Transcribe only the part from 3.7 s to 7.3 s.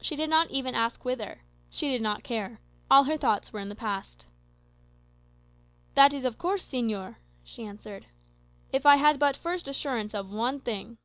past. "That is of course, señor,"